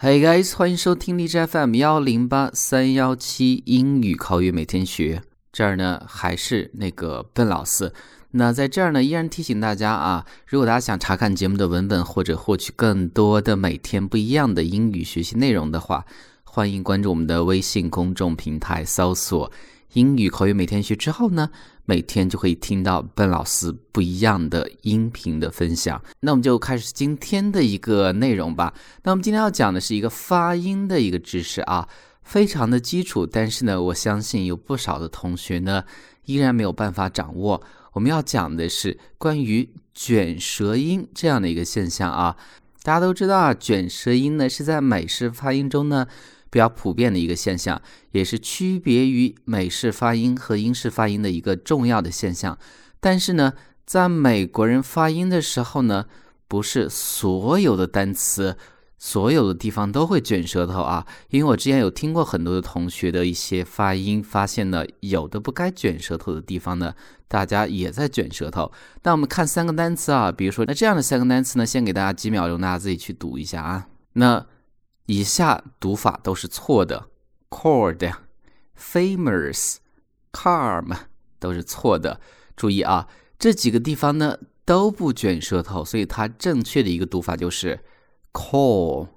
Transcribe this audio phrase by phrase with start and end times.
[0.00, 5.22] Hey guys，欢迎收听荔枝 FM 幺零八三幺七英语口语每天学。
[5.50, 7.92] 这儿呢还是那个笨老四。
[8.30, 16.04] 那在这儿呢，依然提醒大家啊，如果大家想查看节目的文本或者获取更多的每天不一样的英语学习内容的话，
[16.44, 19.50] 欢迎关注我们的微信公众平台，搜索。
[19.94, 21.50] 英语口语每天学之后呢，
[21.86, 26.02] 每天就可以听到笨老师不一样的音频的分享。
[26.20, 28.74] 那我们就开始今天的一个内容吧。
[29.04, 31.88] 那我们今天要讲的是一个发音的一个知识啊，
[32.22, 35.84] 非常的基础，但是呢，我相信有不少的同学呢
[36.26, 37.62] 依然没有办法掌握。
[37.94, 42.36] 我们要讲的是关于卷舌音这样的一个现象啊。
[42.82, 46.06] 大家都知道啊，卷舌音呢是在美式发音中呢。
[46.50, 47.80] 比较普遍的一个现象，
[48.12, 52.58] 也是区别于美式发音和英式发音的一个重要的现象。
[53.00, 53.52] 但是呢，
[53.86, 56.06] 在美国人发音的时候呢，
[56.46, 58.56] 不是所有的单词、
[58.98, 61.06] 所有的地方都会卷舌头啊。
[61.30, 66.94] 因为我之前有听过很多的同学的一些发音，发现呢，有的不该卷舌头的地方呢，
[67.28, 68.72] 大家也在卷舌头。
[69.04, 73.86] 那我们看三个单词啊，比如说那这样的三个单词呢，先给大家几秒钟，大家自己去读一下啊。
[74.14, 74.44] 那
[75.08, 77.08] 以下读法都是错的
[77.48, 78.12] ，cord、
[78.78, 79.76] famous、
[80.30, 80.94] calm
[81.38, 82.20] 都是错的。
[82.54, 87.80] 注意啊，这几个地方呢都不卷舌头，所以它正确的一个读法就是
[88.34, 89.08] call、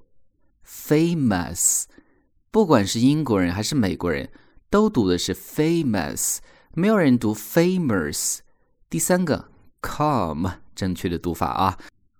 [0.66, 1.84] famous。
[2.52, 4.32] 不管是英国人还是美国人，
[4.70, 6.38] 都读的是 famous，
[6.74, 8.40] 没有人读 famous。
[8.90, 9.50] 第三个
[9.82, 11.78] calm 正确的读法啊。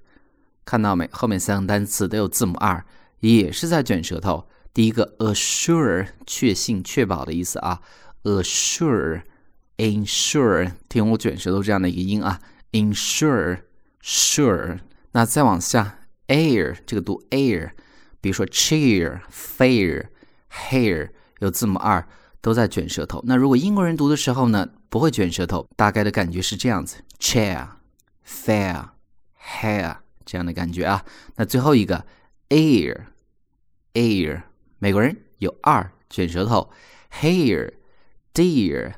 [0.65, 1.09] 看到没？
[1.10, 2.87] 后面三个单词都有字母 r，
[3.20, 4.48] 也是在卷舌头。
[4.72, 7.81] 第一个 assure 确信、确保的意思啊
[8.22, 12.41] ，assure，ensure 听我卷舌头这样的一个音啊
[12.72, 14.78] ，ensure，sure。
[15.12, 17.72] 那再往下，air 这个读 air，
[18.20, 21.08] 比如说 chair，fair，hair
[21.41, 22.06] 有字母 r
[22.41, 23.20] 都在卷舌头。
[23.26, 31.04] 那如果英国人读的时候呢，不会卷舌头，大概的感觉是这样子：chair，fair，hair 这样的感觉啊。
[31.34, 32.06] 那最后一个
[32.50, 34.43] air，air。
[34.78, 36.71] 美国人有二卷舌头
[37.21, 37.72] ，hair、
[38.34, 38.94] dear、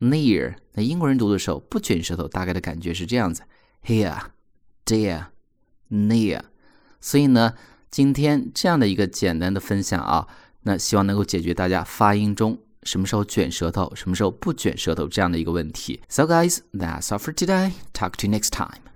[0.00, 0.54] near。
[0.72, 3.42] 那英国人读的时候不卷舌头，大概的感觉是这样子
[3.84, 4.18] ：here、
[4.86, 5.26] dear、
[5.90, 6.40] near。
[7.00, 7.54] 所以呢，
[7.90, 10.28] 今天这样的一个简单的分享啊，
[10.62, 16.00] 那希望能够解决大家发音中什么时候卷舌头，什么时候不卷舌头这样的一个问题。
[16.08, 17.72] So guys, that's all for today.
[17.92, 18.91] Talk to you next time.